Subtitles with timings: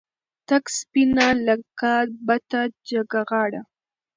[0.47, 1.91] تکه سپینه لکه
[2.27, 3.61] بته جګه غاړه